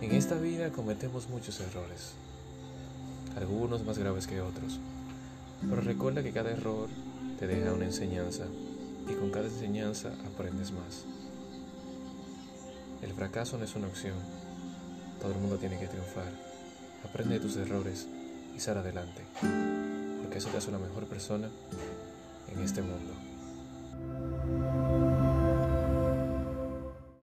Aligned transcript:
En 0.00 0.12
esta 0.12 0.36
vida 0.36 0.70
cometemos 0.70 1.28
muchos 1.28 1.58
errores, 1.60 2.12
algunos 3.36 3.84
más 3.84 3.98
graves 3.98 4.28
que 4.28 4.40
otros, 4.40 4.78
pero 5.68 5.80
recuerda 5.80 6.22
que 6.22 6.30
cada 6.30 6.52
error 6.52 6.88
te 7.40 7.48
deja 7.48 7.72
una 7.72 7.86
enseñanza 7.86 8.44
y 9.10 9.14
con 9.14 9.30
cada 9.30 9.46
enseñanza 9.46 10.12
aprendes 10.24 10.70
más. 10.70 11.04
El 13.02 13.12
fracaso 13.12 13.58
no 13.58 13.64
es 13.64 13.74
una 13.74 13.88
opción, 13.88 14.14
todo 15.20 15.32
el 15.32 15.40
mundo 15.40 15.56
tiene 15.56 15.80
que 15.80 15.88
triunfar. 15.88 16.30
Aprende 17.04 17.34
de 17.34 17.40
tus 17.40 17.56
errores 17.56 18.06
y 18.56 18.60
sal 18.60 18.78
adelante, 18.78 19.22
porque 20.22 20.38
eso 20.38 20.48
te 20.48 20.58
hace 20.58 20.70
la 20.70 20.78
mejor 20.78 21.06
persona 21.06 21.48
en 22.52 22.62
este 22.62 22.82
mundo. 22.82 23.14